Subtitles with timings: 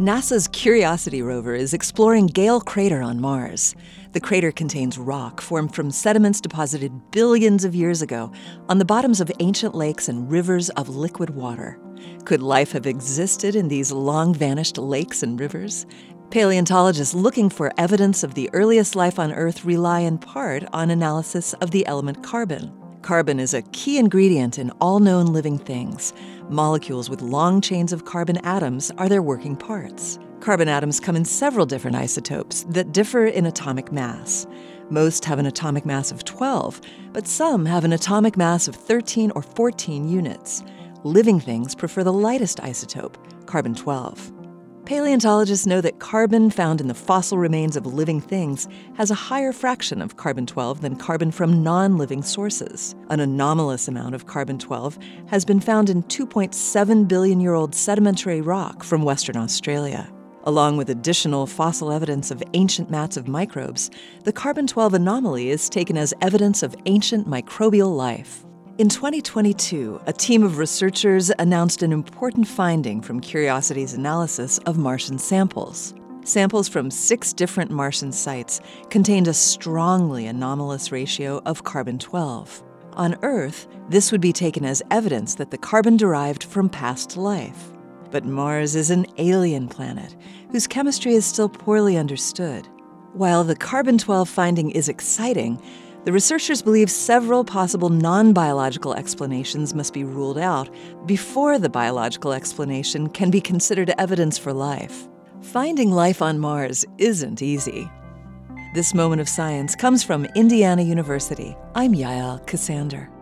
[0.00, 3.76] NASA's Curiosity rover is exploring Gale Crater on Mars.
[4.10, 8.32] The crater contains rock formed from sediments deposited billions of years ago
[8.68, 11.78] on the bottoms of ancient lakes and rivers of liquid water.
[12.24, 15.86] Could life have existed in these long vanished lakes and rivers?
[16.28, 21.52] Paleontologists looking for evidence of the earliest life on Earth rely in part on analysis
[21.60, 22.72] of the element carbon.
[23.04, 26.14] Carbon is a key ingredient in all known living things.
[26.48, 30.18] Molecules with long chains of carbon atoms are their working parts.
[30.40, 34.46] Carbon atoms come in several different isotopes that differ in atomic mass.
[34.88, 36.80] Most have an atomic mass of 12,
[37.12, 40.62] but some have an atomic mass of 13 or 14 units.
[41.02, 44.32] Living things prefer the lightest isotope, carbon 12.
[44.84, 49.50] Paleontologists know that carbon found in the fossil remains of living things has a higher
[49.50, 52.94] fraction of carbon 12 than carbon from non living sources.
[53.08, 54.98] An anomalous amount of carbon 12
[55.28, 60.12] has been found in 2.7 billion year old sedimentary rock from Western Australia.
[60.42, 63.90] Along with additional fossil evidence of ancient mats of microbes,
[64.24, 68.44] the carbon 12 anomaly is taken as evidence of ancient microbial life.
[68.76, 75.16] In 2022, a team of researchers announced an important finding from Curiosity's analysis of Martian
[75.16, 75.94] samples.
[76.24, 82.64] Samples from six different Martian sites contained a strongly anomalous ratio of carbon 12.
[82.94, 87.70] On Earth, this would be taken as evidence that the carbon derived from past life.
[88.10, 90.16] But Mars is an alien planet
[90.50, 92.66] whose chemistry is still poorly understood.
[93.12, 95.62] While the carbon 12 finding is exciting,
[96.04, 100.68] the researchers believe several possible non biological explanations must be ruled out
[101.06, 105.08] before the biological explanation can be considered evidence for life.
[105.40, 107.90] Finding life on Mars isn't easy.
[108.74, 111.56] This moment of science comes from Indiana University.
[111.74, 113.13] I'm Yael Ksander.